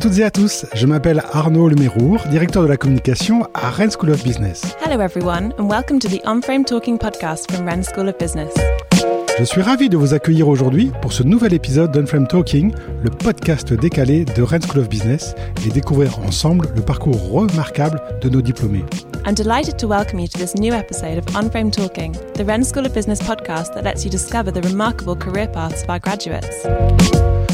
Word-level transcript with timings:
toutes 0.00 0.18
et 0.18 0.24
à 0.24 0.30
tous, 0.30 0.64
je 0.72 0.86
m'appelle 0.86 1.22
Arnaud 1.32 1.68
Lemérour, 1.68 2.22
directeur 2.30 2.62
de 2.62 2.68
la 2.68 2.78
communication 2.78 3.46
à 3.52 3.68
Rennes 3.68 3.90
School 3.90 4.10
of 4.10 4.24
Business. 4.24 4.74
Hello 4.82 4.98
everyone 4.98 5.52
and 5.58 5.68
welcome 5.68 5.98
to 5.98 6.08
the 6.08 6.22
On-Frame 6.26 6.64
Talking 6.64 6.96
podcast 6.96 7.52
from 7.52 7.66
Rennes 7.66 7.84
School 7.84 8.08
of 8.08 8.16
Business. 8.16 8.54
Je 9.38 9.44
suis 9.44 9.60
ravi 9.60 9.90
de 9.90 9.98
vous 9.98 10.14
accueillir 10.14 10.48
aujourd'hui 10.48 10.90
pour 11.02 11.12
ce 11.12 11.22
nouvel 11.22 11.52
épisode 11.52 11.92
d'Unframe 11.92 12.26
Talking, 12.26 12.72
le 13.02 13.10
podcast 13.10 13.74
décalé 13.74 14.24
de 14.24 14.42
Rennes 14.42 14.62
School 14.62 14.80
of 14.80 14.88
Business 14.88 15.34
et 15.66 15.68
découvrir 15.68 16.18
ensemble 16.20 16.68
le 16.74 16.80
parcours 16.80 17.30
remarquable 17.30 18.00
de 18.22 18.30
nos 18.30 18.40
diplômés. 18.40 18.84
I'm 19.26 19.34
delighted 19.34 19.76
to 19.76 19.86
welcome 19.86 20.18
you 20.18 20.28
to 20.28 20.38
this 20.38 20.54
new 20.54 20.72
episode 20.72 21.18
of 21.18 21.36
On-Frame 21.36 21.70
Talking, 21.70 22.12
the 22.36 22.44
Rennes 22.44 22.64
School 22.64 22.86
of 22.86 22.94
Business 22.94 23.20
podcast 23.20 23.74
that 23.74 23.82
lets 23.82 24.02
you 24.04 24.10
discover 24.10 24.50
the 24.50 24.66
remarkable 24.66 25.14
career 25.14 25.46
paths 25.46 25.82
of 25.82 25.90
our 25.90 25.98
graduates. 25.98 26.64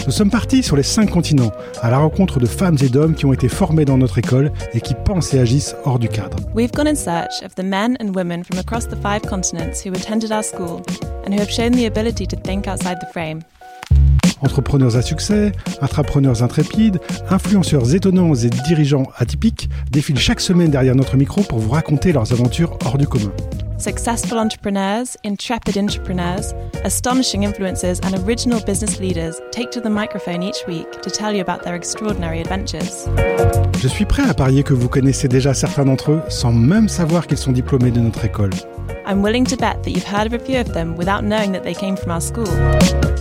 Nous 0.07 0.13
sommes 0.13 0.31
partis 0.31 0.63
sur 0.63 0.77
les 0.77 0.85
cinq 0.85 1.11
continents, 1.11 1.51
à 1.83 1.91
la 1.91 1.99
rencontre 1.99 2.39
de 2.39 2.47
femmes 2.47 2.77
et 2.81 2.89
d'hommes 2.89 3.17
qui 3.17 3.27
ont 3.27 3.33
été 3.33 3.49
formés 3.49 3.85
dans 3.85 3.99
notre 3.99 4.19
école 4.19 4.53
et 4.73 4.81
qui 4.81 4.95
pensent 4.95 5.35
et 5.35 5.41
agissent 5.41 5.75
hors 5.85 5.99
du 5.99 6.09
cadre. 6.09 6.37
We've 6.55 6.71
gone 6.71 6.87
in 6.87 6.95
search 6.95 7.43
of 7.45 7.57
the 7.57 7.65
men 7.65 7.97
and 8.01 8.15
women 8.15 8.45
from 8.45 8.61
across 8.61 8.87
the 8.87 8.95
five 9.03 9.23
continents 9.23 9.85
who 9.85 9.93
attended 9.93 10.31
our 10.31 10.45
school 10.45 10.81
and 11.27 11.33
who 11.33 11.41
have 11.41 11.51
shown 11.51 11.73
the 11.73 11.87
ability 11.87 12.25
to 12.29 12.37
think 12.37 12.69
outside 12.69 12.99
the 13.01 13.13
frame. 13.13 13.41
Entrepreneurs 14.43 14.97
à 14.97 15.03
succès, 15.03 15.51
intrapreneurs 15.81 16.45
intrépides, 16.45 17.01
influenceurs 17.29 17.93
étonnants 17.93 18.35
et 18.35 18.51
dirigeants 18.51 19.09
atypiques 19.17 19.69
défilent 19.91 20.21
chaque 20.21 20.41
semaine 20.41 20.71
derrière 20.71 20.95
notre 20.95 21.17
micro 21.17 21.43
pour 21.43 21.59
vous 21.59 21.71
raconter 21.71 22.13
leurs 22.13 22.33
aventures 22.33 22.79
hors 22.85 22.97
du 22.97 23.09
commun. 23.09 23.33
Successful 23.79 24.39
entrepreneurs, 24.39 25.17
intrepid 25.23 25.77
entrepreneurs, 25.77 26.55
astonishing 26.85 27.43
influencers, 27.43 28.01
and 28.05 28.15
original 28.27 28.59
business 28.65 28.99
leaders 28.99 29.39
take 29.51 29.71
to 29.71 29.81
the 29.83 29.91
microphone 29.91 30.43
each 30.43 30.67
week 30.67 30.91
to 31.03 31.11
tell 31.11 31.31
you 31.31 31.43
about 31.43 31.63
their 31.63 31.75
extraordinary 31.75 32.41
adventures. 32.41 33.07
Je 33.79 33.89
suis 33.89 34.07
prêt 34.07 34.23
à 34.29 34.33
parier 34.33 34.63
que 34.63 34.73
vous 34.73 34.89
connaissez 34.89 35.29
déjà 35.29 35.53
certains 35.53 35.85
d'entre 35.85 36.13
eux 36.13 36.23
sans 36.31 36.53
même 36.53 36.89
savoir 36.89 37.27
qu'ils 37.27 37.37
sont 37.37 37.53
diplômés 37.53 37.91
de 37.91 38.01
notre 38.01 38.25
école. 38.25 38.51
I'm 39.07 39.23
willing 39.23 39.45
to 39.47 39.57
bet 39.57 39.83
that 39.85 39.91
you've 39.91 40.05
heard 40.05 40.27
of 40.27 40.33
a 40.33 40.39
few 40.39 40.61
of 40.61 40.73
them 40.73 40.97
without 40.97 41.23
knowing 41.23 41.53
that 41.53 41.63
they 41.63 41.75
came 41.75 41.97
from 41.97 42.11
our 42.13 42.21
school. 42.21 42.47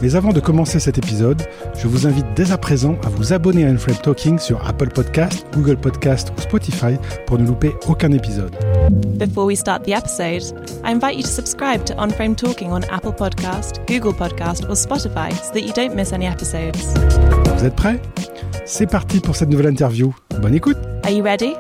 Mais 0.01 0.15
avant 0.15 0.33
de 0.33 0.39
commencer 0.39 0.79
cet 0.79 0.97
épisode, 0.97 1.41
je 1.77 1.87
vous 1.87 2.07
invite 2.07 2.25
dès 2.35 2.51
à 2.51 2.57
présent 2.57 2.95
à 3.05 3.09
vous 3.09 3.33
abonner 3.33 3.65
à 3.65 3.69
Unframe 3.69 3.97
Talking 3.97 4.39
sur 4.39 4.65
Apple 4.67 4.89
Podcast, 4.89 5.45
Google 5.53 5.77
Podcast 5.77 6.31
ou 6.37 6.41
Spotify 6.41 6.97
pour 7.27 7.37
ne 7.37 7.45
louper 7.45 7.73
aucun 7.87 8.11
épisode. 8.11 8.55
Before 9.17 9.45
we 9.45 9.57
start 9.57 9.83
the 9.83 9.93
episode, 9.93 10.43
I 10.83 10.91
invite 10.91 11.15
you 11.15 11.23
to 11.23 11.29
subscribe 11.29 11.85
to 11.85 11.93
On 11.97 12.09
Frame 12.09 12.35
Talking 12.35 12.71
on 12.71 12.81
Apple 12.91 13.13
Podcast, 13.13 13.79
Google 13.87 14.13
Podcast, 14.13 14.63
or 14.69 14.75
Spotify 14.75 15.31
so 15.31 15.53
that 15.53 15.61
you 15.61 15.73
don't 15.73 15.95
miss 15.95 16.11
any 16.11 16.25
episodes. 16.25 16.75
Vous 17.57 17.65
êtes 17.65 17.75
prêts? 17.75 17.99
C'est 18.65 18.87
parti 18.89 19.19
pour 19.19 19.35
cette 19.35 19.49
nouvelle 19.49 19.67
interview. 19.67 20.13
Bonne 20.41 20.55
écoute 20.55 20.77
Are 21.03 21.11
you 21.11 21.23
ready? 21.23 21.55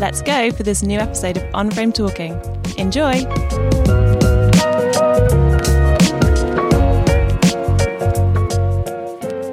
Let's 0.00 0.22
go 0.22 0.50
for 0.56 0.64
this 0.64 0.82
new 0.82 0.98
episode 0.98 1.36
of 1.38 1.44
On 1.54 1.70
Frame 1.70 1.92
Talking. 1.92 2.34
Enjoy! 2.78 3.26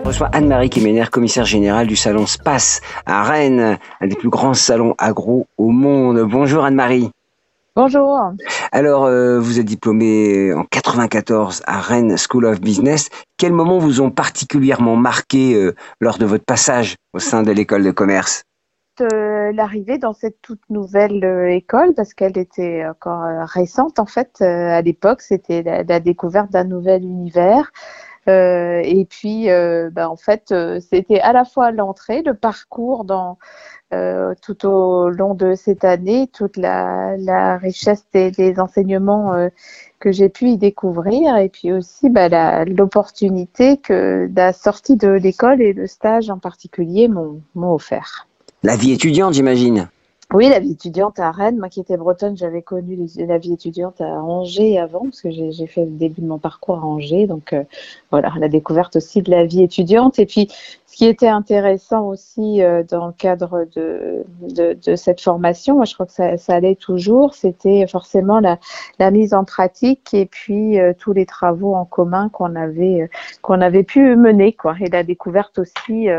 Je 0.03 0.07
reçois 0.07 0.29
Anne-Marie 0.31 0.69
Kemener, 0.69 1.05
commissaire 1.11 1.45
générale 1.45 1.87
du 1.87 1.95
salon 1.95 2.27
Space 2.27 2.81
à 3.07 3.23
Rennes, 3.23 3.79
un 3.99 4.07
des 4.07 4.15
plus 4.15 4.29
grands 4.29 4.53
salons 4.53 4.93
agro 4.99 5.47
au 5.57 5.71
monde. 5.71 6.21
Bonjour 6.21 6.63
Anne-Marie. 6.63 7.09
Bonjour. 7.75 8.19
Alors, 8.71 9.05
euh, 9.05 9.39
vous 9.39 9.59
êtes 9.59 9.65
diplômée 9.65 10.53
en 10.53 10.63
94 10.63 11.63
à 11.65 11.81
Rennes 11.81 12.15
School 12.17 12.45
of 12.45 12.61
Business. 12.61 13.09
Quels 13.37 13.51
moments 13.51 13.79
vous 13.79 14.01
ont 14.01 14.11
particulièrement 14.11 14.95
marqué 14.95 15.55
euh, 15.55 15.75
lors 15.99 16.19
de 16.19 16.25
votre 16.25 16.45
passage 16.45 16.95
au 17.13 17.19
sein 17.19 17.41
de 17.41 17.51
l'école 17.51 17.83
de 17.83 17.91
commerce? 17.91 18.43
Euh, 19.01 19.51
L'arrivée 19.51 19.97
dans 19.97 20.13
cette 20.13 20.41
toute 20.41 20.61
nouvelle 20.69 21.23
euh, 21.23 21.49
école, 21.49 21.93
parce 21.95 22.13
qu'elle 22.13 22.37
était 22.37 22.85
encore 22.87 23.23
euh, 23.23 23.45
récente 23.45 23.99
en 23.99 24.05
fait, 24.05 24.41
à 24.41 24.81
l'époque, 24.81 25.21
c'était 25.21 25.63
la, 25.63 25.99
découverte 25.99 26.51
d'un 26.51 26.63
nouvel 26.63 27.03
univers. 27.03 27.71
Et 28.27 29.05
puis, 29.07 29.47
bah, 29.91 30.09
en 30.09 30.15
fait, 30.15 30.53
c'était 30.79 31.19
à 31.19 31.31
la 31.31 31.45
fois 31.45 31.71
l'entrée, 31.71 32.23
le 32.23 32.33
parcours 32.33 33.05
dans 33.05 33.37
tout 34.41 34.65
au 34.65 35.09
long 35.09 35.35
de 35.35 35.53
cette 35.53 35.83
année, 35.83 36.27
toute 36.33 36.57
la, 36.57 37.57
richesse 37.57 38.05
des, 38.13 38.59
enseignements 38.59 39.49
que 39.99 40.11
j'ai 40.11 40.29
pu 40.29 40.47
y 40.49 40.57
découvrir, 40.57 41.37
et 41.37 41.49
puis 41.49 41.71
aussi 41.71 42.09
bah, 42.09 42.65
l'opportunité 42.65 43.77
que 43.77 44.27
la 44.35 44.53
sortie 44.53 44.97
de 44.97 45.09
l'école 45.09 45.61
et 45.61 45.73
le 45.73 45.85
stage 45.85 46.29
en 46.31 46.39
particulier 46.39 47.07
m'ont 47.07 47.43
offert. 47.73 48.27
La 48.65 48.75
vie 48.75 48.93
étudiante, 48.93 49.35
j'imagine. 49.35 49.89
Oui, 50.33 50.49
la 50.49 50.57
vie 50.57 50.71
étudiante 50.71 51.19
à 51.19 51.29
Rennes. 51.29 51.59
Moi 51.59 51.69
qui 51.69 51.81
étais 51.81 51.97
bretonne, 51.97 52.35
j'avais 52.35 52.63
connu 52.63 52.97
la 53.15 53.37
vie 53.37 53.53
étudiante 53.53 54.01
à 54.01 54.05
Angers 54.05 54.79
avant, 54.79 55.03
parce 55.03 55.21
que 55.21 55.29
j'ai 55.29 55.67
fait 55.67 55.85
le 55.85 55.91
début 55.91 56.21
de 56.21 56.25
mon 56.25 56.39
parcours 56.39 56.79
à 56.79 56.81
Angers. 56.81 57.27
Donc 57.27 57.53
euh, 57.53 57.63
voilà, 58.09 58.33
la 58.39 58.47
découverte 58.47 58.95
aussi 58.95 59.21
de 59.21 59.29
la 59.29 59.45
vie 59.45 59.61
étudiante. 59.61 60.17
Et 60.17 60.25
puis, 60.25 60.47
ce 60.87 60.95
qui 60.95 61.05
était 61.05 61.27
intéressant 61.27 62.07
aussi 62.07 62.63
euh, 62.63 62.81
dans 62.81 63.05
le 63.05 63.13
cadre 63.13 63.67
de, 63.75 64.25
cette 64.95 65.21
formation, 65.21 65.75
moi 65.75 65.85
je 65.85 65.93
crois 65.93 66.07
que 66.07 66.11
ça, 66.11 66.33
allait 66.47 66.73
toujours, 66.73 67.35
c'était 67.35 67.85
forcément 67.85 68.39
la, 68.39 69.11
mise 69.11 69.35
en 69.35 69.43
pratique 69.43 70.11
et 70.15 70.25
puis 70.25 70.79
euh, 70.79 70.93
tous 70.97 71.13
les 71.13 71.27
travaux 71.27 71.75
en 71.75 71.85
commun 71.85 72.29
qu'on 72.29 72.55
avait, 72.55 73.11
qu'on 73.43 73.61
avait 73.61 73.83
pu 73.83 74.15
mener. 74.15 74.53
Quoi. 74.53 74.75
Et 74.81 74.89
la 74.89 75.03
découverte 75.03 75.59
aussi. 75.59 76.09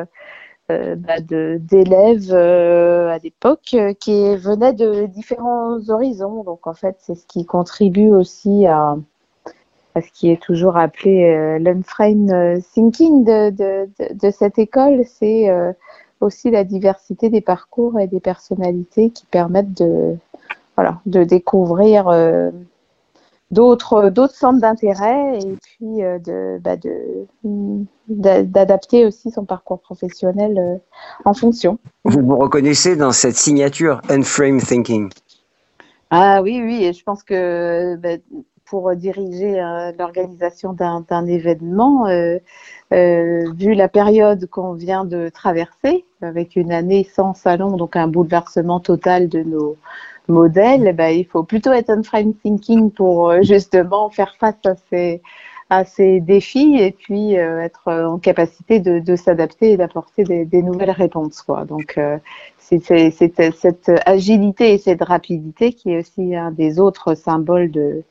Euh, 0.69 0.97
bah, 0.97 1.21
d'élèves 1.21 2.33
euh, 2.33 3.11
à 3.11 3.19
l'époque 3.19 3.71
euh, 3.75 3.93
qui 3.93 4.35
venaient 4.37 4.73
de 4.73 5.07
différents 5.07 5.79
horizons. 5.89 6.43
Donc 6.43 6.67
en 6.67 6.75
fait, 6.75 6.97
c'est 6.99 7.15
ce 7.15 7.25
qui 7.25 7.45
contribue 7.47 8.11
aussi 8.11 8.67
à, 8.67 8.97
ce 9.95 10.11
qui 10.13 10.29
est 10.29 10.43
toujours 10.43 10.77
appelé 10.77 11.25
euh, 11.25 12.61
thinking 12.75 13.25
de, 13.25 13.51
de, 14.13 14.31
cette 14.31 14.59
école. 14.59 15.05
C'est 15.07 15.49
aussi 16.21 16.51
la 16.51 16.65
diversité 16.65 17.31
des 17.31 17.41
parcours 17.41 18.01
et 18.01 18.09
des 18.09 18.21
personnalités 18.21 19.11
qui 19.11 19.25
permettent 19.27 19.81
de 19.81 20.17
voilà 20.75 21.01
de 21.07 21.23
découvrir 21.23 22.09
d'autres 23.51 24.11
d'autres 24.11 24.35
centres 24.35 24.61
d'intérêt 24.61 25.39
et 25.39 25.57
puis 25.63 26.03
euh, 26.03 26.19
de 26.19 26.59
bah, 26.61 26.77
de 26.77 27.27
d'a- 28.09 28.43
d'adapter 28.43 29.07
aussi 29.07 29.31
son 29.31 29.45
parcours 29.45 29.81
professionnel 29.81 30.59
euh, 30.59 30.77
en 31.25 31.35
fonction. 31.35 31.79
Vous 32.05 32.21
vous 32.21 32.37
reconnaissez 32.37 32.97
dans 32.97 33.13
cette 33.13 33.37
signature 33.37 34.01
Unframe 34.09 34.61
Thinking? 34.61 35.11
Ah 36.11 36.41
oui, 36.43 36.61
oui, 36.63 36.85
et 36.85 36.93
je 36.93 37.03
pense 37.03 37.23
que 37.23 37.97
bah, 37.97 38.17
pour 38.65 38.95
diriger 38.97 39.61
euh, 39.61 39.93
l'organisation 39.99 40.73
d'un 40.73 41.05
d'un 41.09 41.27
événement, 41.27 42.07
euh, 42.07 42.39
euh, 42.93 43.51
vu 43.57 43.75
la 43.75 43.89
période 43.89 44.47
qu'on 44.47 44.75
vient 44.75 45.05
de 45.05 45.29
traverser, 45.29 46.05
avec 46.21 46.57
une 46.57 46.73
année 46.73 47.09
sans 47.15 47.35
salon, 47.35 47.77
donc 47.77 47.97
un 47.97 48.09
bouleversement 48.09 48.81
total 48.81 49.29
de 49.29 49.43
nos 49.43 49.77
modèles, 50.29 50.87
eh 50.89 50.93
ben, 50.93 51.09
il 51.09 51.27
faut 51.27 51.43
plutôt 51.43 51.73
être 51.73 51.91
on 51.91 52.03
frame 52.03 52.35
thinking 52.35 52.91
pour 52.91 53.31
euh, 53.31 53.43
justement 53.43 54.11
faire 54.11 54.37
face 54.39 54.55
à 54.65 54.75
ces, 54.91 55.23
à 55.71 55.85
ces 55.85 56.21
défis 56.21 56.77
et 56.79 56.93
puis 56.93 57.39
euh, 57.39 57.61
être 57.61 57.91
en 57.91 58.19
capacité 58.19 58.81
de, 58.81 58.99
de 58.99 59.17
s'adapter 59.17 59.73
et 59.73 59.77
d'apporter 59.77 60.25
des, 60.25 60.45
des 60.45 60.63
nouvelles 60.63 60.91
réponses. 60.91 61.43
Quoi. 61.43 61.65
Donc, 61.65 61.99
euh, 61.99 62.19
c'est 62.59 63.11
cette 63.11 63.91
agilité 64.07 64.75
et 64.75 64.79
cette 64.79 65.03
rapidité 65.03 65.73
qui 65.73 65.93
est 65.93 66.01
aussi 66.01 66.35
un 66.35 66.51
des 66.51 66.81
autres 66.81 67.15
symboles 67.15 67.71
de, 67.71 68.03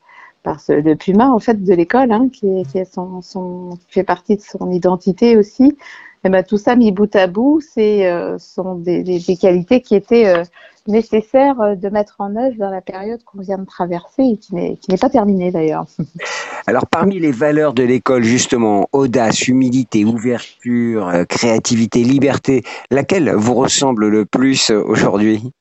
parce, 0.43 0.67
de 0.67 0.93
Puma, 0.93 1.29
en 1.29 1.39
fait, 1.39 1.61
de 1.61 1.73
l'école, 1.73 2.11
hein, 2.11 2.29
qui, 2.31 2.63
qui, 2.71 2.85
son, 2.85 3.21
son, 3.21 3.71
fait 3.89 4.03
partie 4.03 4.37
de 4.37 4.41
son 4.41 4.71
identité 4.71 5.35
aussi. 5.35 5.77
Et 6.25 6.29
ben, 6.29 6.43
tout 6.43 6.57
ça 6.57 6.75
mis 6.75 6.91
bout 6.91 7.15
à 7.15 7.27
bout, 7.27 7.61
c'est 7.61 8.07
euh, 8.07 8.39
sont 8.39 8.75
des, 8.75 9.03
des, 9.03 9.19
des 9.19 9.37
qualités 9.37 9.81
qui 9.81 9.93
étaient 9.93 10.27
euh, 10.27 10.43
nécessaires 10.87 11.59
euh, 11.61 11.75
de 11.75 11.89
mettre 11.89 12.15
en 12.19 12.35
œuvre 12.35 12.55
dans 12.57 12.69
la 12.69 12.81
période 12.81 13.23
qu'on 13.23 13.41
vient 13.41 13.57
de 13.57 13.65
traverser 13.65 14.23
et 14.23 14.37
qui 14.37 14.89
n'est 14.89 14.97
pas 14.97 15.09
terminée 15.09 15.51
d'ailleurs. 15.51 15.85
Alors, 16.67 16.87
parmi 16.87 17.19
les 17.19 17.31
valeurs 17.31 17.73
de 17.73 17.83
l'école, 17.83 18.23
justement, 18.23 18.87
audace, 18.91 19.47
humilité, 19.47 20.03
ouverture, 20.03 21.09
euh, 21.09 21.25
créativité, 21.25 22.03
liberté, 22.03 22.63
laquelle 22.89 23.31
vous 23.35 23.53
ressemble 23.53 24.07
le 24.07 24.25
plus 24.25 24.71
aujourd'hui? 24.71 25.51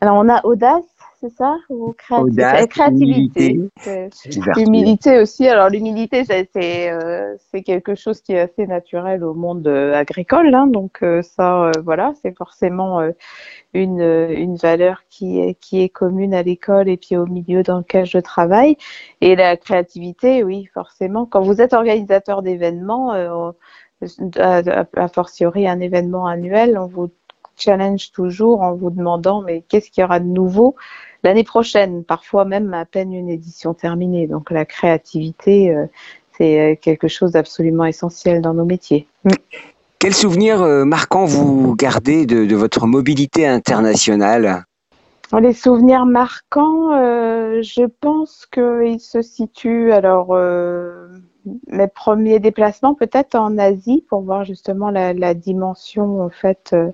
Alors, 0.00 0.16
on 0.16 0.28
a 0.28 0.44
audace, 0.44 0.82
c'est 1.20 1.30
ça? 1.30 1.56
Ou 1.68 1.92
créati- 1.92 2.22
Audace, 2.22 2.62
euh, 2.62 2.66
créativité. 2.66 3.60
L'humilité 4.56 5.18
aussi. 5.18 5.46
Alors 5.46 5.68
l'humilité, 5.68 6.24
c'est 6.24 6.90
euh, 6.90 7.36
quelque 7.64 7.94
chose 7.94 8.20
qui 8.22 8.32
est 8.32 8.40
assez 8.40 8.66
naturel 8.66 9.22
au 9.22 9.34
monde 9.34 9.66
euh, 9.66 9.94
agricole. 9.94 10.54
Hein, 10.54 10.66
donc 10.66 11.02
euh, 11.02 11.22
ça, 11.22 11.70
voilà, 11.84 12.12
c'est 12.22 12.36
forcément 12.36 13.00
une 13.74 14.00
une 14.00 14.56
valeur 14.56 15.02
qui 15.10 15.40
est 15.40 15.54
qui 15.60 15.82
est 15.82 15.88
commune 15.90 16.34
à 16.34 16.42
l'école 16.42 16.88
et 16.88 16.96
puis 16.96 17.16
au 17.16 17.26
milieu 17.26 17.62
dans 17.62 17.78
lequel 17.78 18.06
je 18.06 18.18
travaille. 18.18 18.76
Et 19.20 19.36
la 19.36 19.56
créativité, 19.56 20.42
oui, 20.42 20.68
forcément. 20.72 21.26
Quand 21.26 21.42
vous 21.42 21.60
êtes 21.60 21.74
organisateur 21.74 22.42
d'événements, 22.42 23.12
a 24.38 25.08
fortiori 25.08 25.68
un 25.68 25.80
événement 25.80 26.26
annuel, 26.26 26.78
on 26.78 26.86
vous 26.86 27.10
challenge 27.56 28.12
toujours 28.12 28.62
en 28.62 28.74
vous 28.74 28.90
demandant 28.90 29.42
mais 29.42 29.62
qu'est-ce 29.68 29.90
qu'il 29.90 30.02
y 30.02 30.04
aura 30.04 30.20
de 30.20 30.26
nouveau 30.26 30.76
l'année 31.22 31.44
prochaine, 31.44 32.04
parfois 32.04 32.44
même 32.44 32.72
à 32.74 32.84
peine 32.84 33.12
une 33.12 33.28
édition 33.28 33.74
terminée. 33.74 34.26
Donc 34.26 34.50
la 34.50 34.64
créativité, 34.64 35.74
euh, 35.74 35.86
c'est 36.36 36.78
quelque 36.80 37.08
chose 37.08 37.32
d'absolument 37.32 37.84
essentiel 37.84 38.40
dans 38.40 38.54
nos 38.54 38.64
métiers. 38.64 39.06
Mm. 39.24 39.30
Quel 39.98 40.14
souvenir 40.14 40.62
euh, 40.62 40.84
marquant 40.86 41.26
vous 41.26 41.74
gardez 41.76 42.24
de, 42.24 42.54
votre 42.54 42.86
mobilité 42.86 43.46
internationale? 43.46 44.64
Les 45.38 45.52
souvenirs 45.52 46.06
marquants, 46.06 46.94
euh, 46.94 47.60
je 47.62 47.84
pense 48.00 48.46
qu'ils 48.46 49.00
se 49.00 49.20
situent 49.20 49.92
alors 49.92 50.34
mes 51.68 51.88
premiers 51.88 52.40
déplacements 52.40 52.94
peut-être 52.94 53.34
en 53.34 53.58
Asie 53.58 54.04
pour 54.08 54.22
voir 54.22 54.44
justement 54.44 54.90
la, 54.90 55.34
dimension 55.34 56.22
en 56.22 56.30
fait 56.30 56.70
euh, 56.72 56.86
euh, 56.86 56.90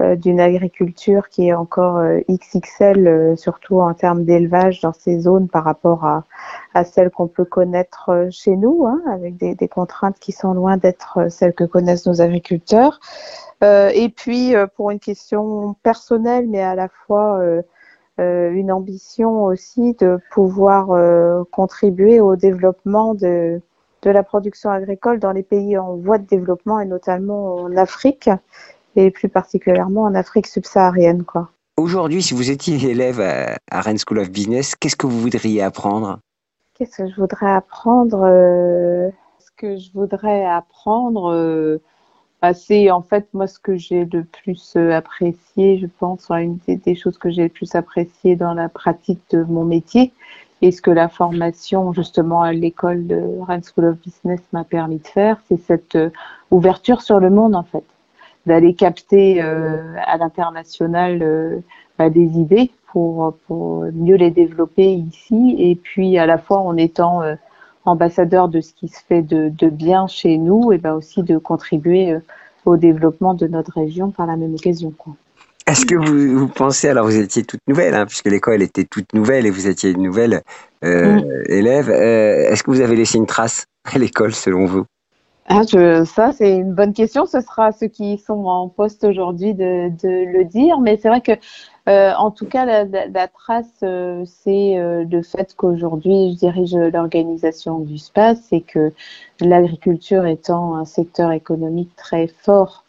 d'une 0.00 0.40
agriculture 0.40 1.28
qui 1.28 1.48
est 1.48 1.52
encore 1.52 1.96
euh, 1.96 2.20
XXL 2.30 3.36
surtout 3.36 3.80
en 3.80 3.94
termes 3.94 4.24
d'élevage 4.24 4.80
dans 4.80 4.92
ces 4.92 5.20
zones 5.20 5.48
par 5.48 5.64
rapport 5.64 6.04
à, 6.04 6.24
à 6.74 6.84
celles 6.84 7.10
qu'on 7.10 7.26
peut 7.26 7.44
connaître 7.44 8.28
chez 8.30 8.56
nous 8.56 8.86
hein, 8.86 9.02
avec 9.10 9.36
des, 9.36 9.54
des, 9.54 9.68
contraintes 9.68 10.18
qui 10.18 10.32
sont 10.32 10.54
loin 10.54 10.76
d'être 10.76 11.30
celles 11.30 11.54
que 11.54 11.64
connaissent 11.64 12.06
nos 12.06 12.20
agriculteurs. 12.20 13.00
Et 13.62 14.12
puis 14.14 14.54
pour 14.76 14.92
une 14.92 15.00
question 15.00 15.74
personnelle 15.82 16.46
mais 16.48 16.62
à 16.62 16.76
la 16.76 16.88
fois 16.88 17.42
une 18.18 18.70
ambition 18.70 19.42
aussi 19.42 19.94
de 19.94 20.20
pouvoir 20.30 20.88
contribuer 21.50 22.20
au 22.20 22.36
développement 22.36 23.14
de 23.14 23.60
de 24.02 24.10
la 24.10 24.22
production 24.22 24.70
agricole 24.70 25.18
dans 25.18 25.32
les 25.32 25.42
pays 25.42 25.76
en 25.76 25.96
voie 25.96 26.18
de 26.18 26.26
développement 26.26 26.80
et 26.80 26.86
notamment 26.86 27.56
en 27.56 27.76
Afrique 27.76 28.30
et 28.98 29.10
plus 29.12 29.28
particulièrement 29.28 30.02
en 30.02 30.14
Afrique 30.14 30.48
subsaharienne. 30.48 31.22
Quoi. 31.22 31.48
Aujourd'hui, 31.76 32.20
si 32.20 32.34
vous 32.34 32.50
étiez 32.50 32.90
élève 32.90 33.20
à, 33.20 33.80
Rennes 33.80 33.98
School 33.98 34.18
of 34.18 34.30
Business, 34.30 34.74
qu'est-ce 34.74 34.96
que 34.96 35.06
vous 35.06 35.20
voudriez 35.20 35.62
apprendre? 35.62 36.18
Qu'est-ce 36.74 37.02
que 37.02 37.08
je 37.08 37.14
voudrais 37.14 37.50
apprendre 37.50 38.22
euh, 38.24 39.08
Ce 39.38 39.50
que 39.56 39.76
je 39.76 39.92
voudrais 39.92 40.44
apprendre, 40.44 41.32
euh, 41.32 41.78
bah, 42.42 42.54
c'est 42.54 42.90
en 42.90 43.02
fait 43.02 43.28
moi 43.32 43.46
ce 43.46 43.60
que 43.60 43.76
j'ai 43.76 44.04
le 44.04 44.24
plus 44.24 44.74
euh, 44.76 44.90
apprécié, 44.90 45.78
je 45.78 45.86
pense, 45.86 46.28
une 46.30 46.58
des 46.66 46.94
choses 46.96 47.18
que 47.18 47.30
j'ai 47.30 47.44
le 47.44 47.48
plus 47.48 47.76
apprécié 47.76 48.34
dans 48.34 48.54
la 48.54 48.68
pratique 48.68 49.22
de 49.30 49.44
mon 49.44 49.64
métier, 49.64 50.12
et 50.60 50.72
ce 50.72 50.82
que 50.82 50.90
la 50.90 51.08
formation 51.08 51.92
justement 51.92 52.42
à 52.42 52.52
l'école 52.52 53.06
de 53.06 53.22
Rennes 53.46 53.62
School 53.62 53.84
of 53.84 53.98
Business 54.00 54.40
m'a 54.52 54.64
permis 54.64 54.98
de 54.98 55.06
faire, 55.06 55.40
c'est 55.48 55.60
cette 55.60 55.96
ouverture 56.50 57.02
sur 57.02 57.20
le 57.20 57.30
monde 57.30 57.54
en 57.54 57.62
fait, 57.62 57.84
d'aller 58.48 58.74
capter 58.74 59.40
euh, 59.40 59.94
à 60.04 60.16
l'international 60.16 61.22
euh, 61.22 61.60
bah, 61.98 62.10
des 62.10 62.38
idées 62.38 62.70
pour, 62.92 63.36
pour 63.46 63.84
mieux 63.92 64.16
les 64.16 64.30
développer 64.30 64.92
ici 64.92 65.54
et 65.58 65.76
puis 65.76 66.18
à 66.18 66.26
la 66.26 66.38
fois 66.38 66.58
en 66.58 66.76
étant 66.76 67.22
ambassadeur 67.84 68.48
de 68.48 68.60
ce 68.60 68.72
qui 68.72 68.88
se 68.88 69.00
fait 69.06 69.22
de, 69.22 69.50
de 69.50 69.68
bien 69.68 70.06
chez 70.06 70.38
nous 70.38 70.72
et 70.72 70.78
ben 70.78 70.94
aussi 70.94 71.22
de 71.22 71.36
contribuer 71.36 72.16
au 72.64 72.76
développement 72.76 73.34
de 73.34 73.46
notre 73.46 73.74
région 73.74 74.10
par 74.10 74.26
la 74.26 74.36
même 74.36 74.54
occasion. 74.54 74.90
Quoi. 74.96 75.14
Est-ce 75.68 75.84
que 75.84 75.96
vous, 75.96 76.38
vous, 76.38 76.48
pensez, 76.48 76.88
alors 76.88 77.04
vous 77.04 77.16
étiez 77.16 77.44
toute 77.44 77.60
nouvelle, 77.68 77.94
hein, 77.94 78.06
puisque 78.06 78.26
l'école 78.26 78.62
était 78.62 78.84
toute 78.84 79.12
nouvelle 79.12 79.44
et 79.44 79.50
vous 79.50 79.66
étiez 79.66 79.90
une 79.90 80.02
nouvelle 80.02 80.42
euh, 80.82 81.16
mm. 81.16 81.42
élève, 81.46 81.90
euh, 81.90 82.50
est-ce 82.50 82.62
que 82.62 82.70
vous 82.70 82.80
avez 82.80 82.96
laissé 82.96 83.18
une 83.18 83.26
trace 83.26 83.66
à 83.84 83.98
l'école 83.98 84.32
selon 84.32 84.64
vous? 84.64 84.86
Ah, 85.50 85.62
je, 85.62 86.04
ça, 86.04 86.32
c'est 86.32 86.56
une 86.58 86.74
bonne 86.74 86.92
question. 86.92 87.24
Ce 87.26 87.40
sera 87.40 87.72
ceux 87.72 87.86
qui 87.88 88.18
sont 88.18 88.44
en 88.46 88.68
poste 88.68 89.04
aujourd'hui 89.04 89.54
de, 89.54 89.88
de, 89.88 90.24
le 90.30 90.44
dire. 90.44 90.80
Mais 90.80 90.96
c'est 90.98 91.08
vrai 91.08 91.22
que, 91.22 91.32
euh, 91.88 92.12
en 92.14 92.30
tout 92.30 92.46
cas, 92.46 92.64
la, 92.66 92.84
la, 92.84 93.28
trace, 93.28 93.66
euh, 93.82 94.24
c'est 94.26 94.78
euh, 94.78 95.04
le 95.10 95.22
fait 95.22 95.54
qu'aujourd'hui, 95.56 96.32
je 96.32 96.38
dirige 96.38 96.74
l'organisation 96.74 97.78
du 97.78 97.98
space 97.98 98.52
et 98.52 98.60
que 98.60 98.92
l'agriculture 99.40 100.26
étant 100.26 100.74
un 100.76 100.84
secteur 100.84 101.32
économique 101.32 101.96
très 101.96 102.26
fort 102.26 102.84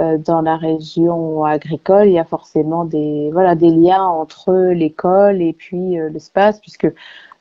euh, 0.00 0.16
dans 0.16 0.42
la 0.42 0.56
région 0.56 1.44
agricole, 1.44 2.06
il 2.06 2.12
y 2.12 2.18
a 2.20 2.24
forcément 2.24 2.84
des 2.84 3.30
voilà 3.32 3.56
des 3.56 3.70
liens 3.70 4.04
entre 4.04 4.52
l'école 4.72 5.42
et 5.42 5.52
puis 5.52 5.98
euh, 5.98 6.08
l'espace, 6.08 6.60
puisque 6.60 6.86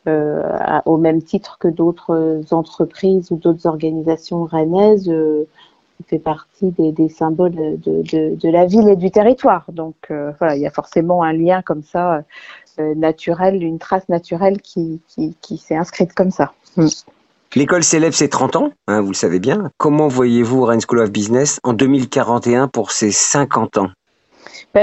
euh, 0.07 0.42
au 0.86 0.98
même 0.98 1.21
titre 1.21 1.57
que 1.59 1.68
d'autres 1.68 2.42
entreprises 2.51 3.31
ou 3.31 3.38
d'autres 3.38 3.68
organisations 3.68 4.45
rennaises, 4.45 5.12
fait 6.07 6.19
partie 6.19 6.71
des, 6.77 7.09
symboles 7.09 7.56
de, 7.56 8.50
la 8.50 8.65
ville 8.65 8.88
et 8.88 8.95
du 8.95 9.12
territoire. 9.12 9.65
Donc 9.71 9.95
voilà, 10.09 10.56
il 10.56 10.62
y 10.62 10.68
a 10.68 10.71
forcément 10.71 11.24
un 11.24 11.33
lien 11.33 11.62
comme 11.62 11.83
ça 11.83 12.24
naturel, 12.77 13.63
une 13.63 13.80
trace 13.80 14.07
naturelle 14.07 14.62
qui, 14.62 15.01
s'est 15.57 15.75
inscrite 15.75 16.13
comme 16.13 16.31
ça. 16.31 16.53
Mm. 16.75 16.88
L'école 17.56 17.83
célèbre 17.83 18.13
ses 18.13 18.30
30 18.30 18.56
ans, 18.57 18.71
hein, 18.88 19.01
vous 19.01 19.10
le 19.10 19.15
savez 19.15 19.39
bien. 19.39 19.71
Comment 19.77 20.07
voyez-vous 20.07 20.63
Rennes 20.63 20.81
School 20.81 21.00
of 21.00 21.12
Business 21.12 21.60
en 21.63 21.74
2041 21.74 22.68
pour 22.68 22.92
ses 22.92 23.12
50 23.12 23.77
ans? 23.77 23.89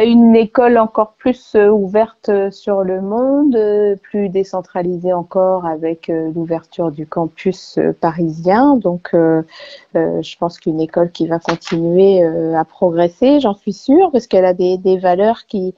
Une 0.03 0.35
école 0.35 0.79
encore 0.79 1.13
plus 1.13 1.55
euh, 1.55 1.69
ouverte 1.69 2.29
euh, 2.29 2.51
sur 2.51 2.83
le 2.83 3.01
monde, 3.01 3.55
euh, 3.55 3.97
plus 3.97 4.29
décentralisée 4.29 5.13
encore 5.13 5.67
avec 5.67 6.09
l'ouverture 6.09 6.91
du 6.91 7.07
campus 7.07 7.79
parisien. 8.01 8.77
Donc, 8.77 9.11
je 9.13 10.37
pense 10.39 10.59
qu'une 10.59 10.81
école 10.81 11.11
qui 11.11 11.27
va 11.27 11.39
continuer 11.39 12.23
à 12.23 12.65
progresser, 12.65 13.41
j'en 13.41 13.55
suis 13.55 13.73
sûre, 13.73 14.11
parce 14.11 14.27
qu'elle 14.27 14.45
a 14.45 14.55
des, 14.55 14.79
des 14.79 14.99
valeurs 14.99 15.47
qui, 15.47 15.75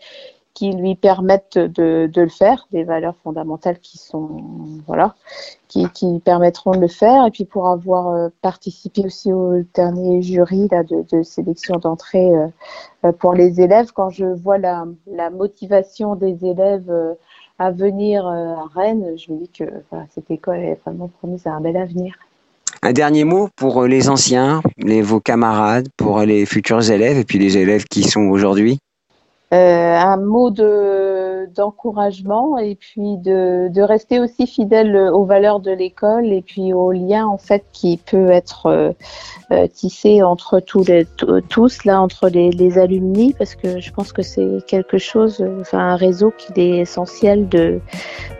qui 0.56 0.72
lui 0.72 0.94
permettent 0.94 1.58
de, 1.58 2.10
le 2.16 2.28
faire, 2.28 2.66
des 2.72 2.82
valeurs 2.82 3.14
fondamentales 3.22 3.78
qui 3.78 3.98
sont 3.98 4.42
voilà, 4.86 5.14
qui, 5.68 5.86
permettront 6.24 6.70
de 6.70 6.80
le 6.80 6.88
faire. 6.88 7.26
Et 7.26 7.30
puis 7.30 7.44
pour 7.44 7.68
avoir 7.68 8.08
euh, 8.08 8.28
participé 8.40 9.02
aussi 9.04 9.34
au 9.34 9.62
dernier 9.74 10.22
jury 10.22 10.66
là, 10.70 10.82
de, 10.82 11.22
sélection 11.22 11.76
d'entrée 11.76 12.30
euh, 12.30 12.46
euh, 13.04 13.12
pour 13.12 13.34
les 13.34 13.60
élèves, 13.60 13.92
quand 13.92 14.08
je 14.08 14.24
vois 14.24 14.56
la, 14.56 14.86
motivation 15.30 16.16
des 16.16 16.46
élèves 16.46 16.90
à 17.58 17.70
venir 17.70 18.26
à 18.26 18.64
Rennes, 18.74 19.14
je 19.18 19.32
me 19.32 19.40
dis 19.40 19.50
que 19.50 19.64
cette 20.14 20.30
école 20.30 20.60
est 20.60 20.80
vraiment 20.86 21.08
promise 21.08 21.46
à 21.46 21.52
un 21.52 21.60
bel 21.60 21.76
avenir. 21.76 22.14
Un 22.82 22.92
dernier 22.92 23.24
mot 23.24 23.48
pour 23.56 23.84
les 23.84 24.08
anciens, 24.08 24.62
les, 24.78 25.02
vos 25.02 25.20
camarades, 25.20 25.88
pour 25.98 26.20
les 26.20 26.46
futurs 26.46 26.90
élèves 26.90 27.18
et 27.18 27.24
puis 27.24 27.38
les 27.38 27.58
élèves 27.58 27.84
qui 27.84 28.04
sont 28.04 28.28
aujourd'hui? 28.28 28.78
Un 29.52 30.16
mot 30.16 30.50
de 30.50 31.48
d'encouragement 31.54 32.58
et 32.58 32.74
puis 32.74 33.16
de, 33.18 33.68
de 33.68 33.82
rester 33.82 34.20
aussi 34.20 34.46
fidèle 34.46 34.96
aux 34.96 35.24
valeurs 35.24 35.60
de 35.60 35.70
l'école 35.70 36.32
et 36.32 36.42
puis 36.42 36.72
au 36.72 36.92
lien 36.92 37.26
en 37.26 37.38
fait 37.38 37.64
qui 37.72 37.96
peut 37.98 38.30
être 38.30 38.66
euh, 38.66 38.92
euh, 39.52 39.66
tissé 39.68 40.22
entre 40.22 40.60
tous 40.60 40.84
les 40.86 41.06
tous 41.48 41.84
là 41.84 42.00
entre 42.00 42.28
les, 42.28 42.50
les 42.50 42.78
alumni 42.78 43.34
parce 43.34 43.54
que 43.54 43.80
je 43.80 43.92
pense 43.92 44.12
que 44.12 44.22
c'est 44.22 44.58
quelque 44.66 44.98
chose 44.98 45.44
enfin 45.60 45.78
un 45.78 45.96
réseau 45.96 46.32
qu'il 46.36 46.58
est 46.58 46.78
essentiel 46.78 47.48
de, 47.48 47.80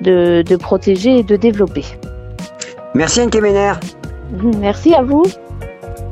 de 0.01 0.43
de 0.43 0.57
protéger 0.57 1.19
et 1.19 1.23
de 1.23 1.37
développer. 1.37 1.85
Merci 2.95 3.21
Anne 3.21 3.31
Kemener. 3.31 3.75
Merci 4.61 4.95
à 4.95 5.03
vous. 5.03 5.25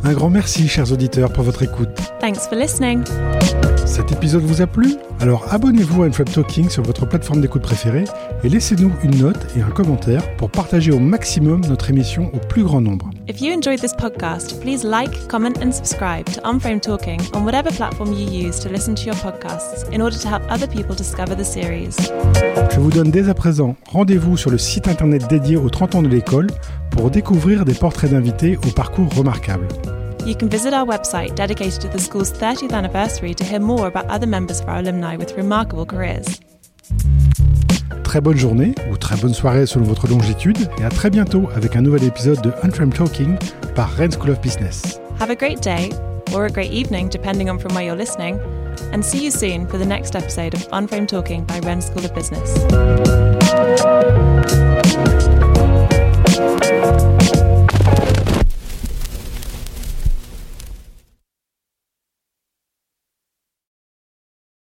Un 0.06 0.12
grand 0.12 0.28
merci 0.28 0.68
chers 0.68 0.92
auditeurs 0.92 1.32
pour 1.32 1.44
votre 1.44 1.62
écoute. 1.62 1.88
Thanks 2.20 2.46
for 2.46 2.58
listening. 2.58 3.02
Cet 3.86 4.12
épisode 4.12 4.42
vous 4.42 4.60
a 4.60 4.66
plu? 4.66 4.96
Alors 5.18 5.46
abonnez-vous 5.50 6.02
à 6.02 6.06
Unframe 6.06 6.28
Talking 6.28 6.68
sur 6.68 6.82
votre 6.82 7.06
plateforme 7.06 7.40
d'écoute 7.40 7.62
préférée 7.62 8.04
et 8.42 8.50
laissez-nous 8.50 8.92
une 9.02 9.16
note 9.16 9.46
et 9.56 9.62
un 9.62 9.70
commentaire 9.70 10.22
pour 10.36 10.50
partager 10.50 10.92
au 10.92 10.98
maximum 10.98 11.62
notre 11.66 11.88
émission 11.88 12.30
au 12.34 12.38
plus 12.38 12.64
grand 12.64 12.82
nombre. 12.82 13.08
If 13.28 13.40
you 13.40 13.54
enjoyed 13.54 13.80
this 13.80 13.94
podcast, 13.94 14.60
please 14.60 14.84
like, 14.84 15.26
comment 15.28 15.54
and 15.62 15.72
subscribe 15.72 16.26
to 16.34 16.40
Unframe 16.44 16.80
Talking 16.80 17.20
on 17.34 17.44
whatever 17.44 17.70
platform 17.70 18.12
you 18.12 18.26
use 18.26 18.60
to 18.60 18.68
listen 18.68 18.94
to 18.96 19.04
your 19.04 19.16
podcasts 19.16 19.86
in 19.90 20.02
order 20.02 20.18
to 20.18 20.28
help 20.28 20.42
other 20.50 20.68
people 20.68 20.94
discover 20.94 21.34
the 21.34 21.44
series. 21.44 21.96
Je 22.72 22.80
vous 22.80 22.90
donne 22.90 23.10
dès 23.10 23.30
à 23.30 23.34
présent 23.34 23.76
rendez-vous 23.88 24.36
sur 24.36 24.50
le 24.50 24.58
site 24.58 24.88
internet 24.88 25.28
dédié 25.30 25.56
aux 25.56 25.70
30 25.70 25.94
ans 25.94 26.02
de 26.02 26.08
l'école 26.08 26.48
pour 26.94 27.10
découvrir 27.10 27.64
des 27.64 27.74
portraits 27.74 28.10
d'invités 28.10 28.56
au 28.56 28.70
parcours 28.70 29.12
remarquable. 29.14 29.66
You 30.24 30.34
can 30.34 30.48
visit 30.48 30.72
our 30.72 30.86
website 30.86 31.34
dedicated 31.34 31.80
to 31.82 31.88
the 31.88 31.98
school's 31.98 32.32
30th 32.32 32.72
anniversary 32.72 33.34
to 33.34 33.44
hear 33.44 33.60
more 33.60 33.86
about 33.86 34.06
other 34.08 34.26
members 34.26 34.60
of 34.60 34.68
our 34.68 34.78
alumni 34.78 35.16
with 35.16 35.36
remarkable 35.36 35.84
careers. 35.84 36.40
Très 38.04 38.20
bonne 38.20 38.38
journée 38.38 38.74
ou 38.90 38.96
très 38.96 39.16
bonne 39.16 39.34
soirée 39.34 39.66
selon 39.66 39.84
votre 39.84 40.06
longitude 40.06 40.56
et 40.78 40.84
à 40.84 40.88
très 40.88 41.10
bientôt 41.10 41.48
avec 41.56 41.76
un 41.76 41.82
nouvel 41.82 42.04
épisode 42.04 42.40
de 42.42 42.52
Unframed 42.62 42.94
Talking 42.94 43.36
par 43.74 43.90
Rennes 43.90 44.12
School 44.12 44.30
of 44.30 44.40
Business. 44.40 45.00
Have 45.20 45.30
a 45.30 45.36
great 45.36 45.60
day 45.60 45.90
or 46.32 46.46
a 46.46 46.50
great 46.50 46.72
evening 46.72 47.08
depending 47.10 47.50
on 47.50 47.58
from 47.58 47.74
where 47.74 47.84
you're 47.84 47.98
listening 47.98 48.38
and 48.92 49.02
see 49.02 49.24
you 49.24 49.30
soon 49.30 49.66
for 49.66 49.78
the 49.78 49.86
next 49.86 50.14
episode 50.14 50.54
of 50.54 50.66
Unframed 50.72 51.08
Talking 51.08 51.44
by 51.44 51.58
Rennes 51.60 51.86
School 51.86 52.04
of 52.04 52.14
Business. 52.14 52.54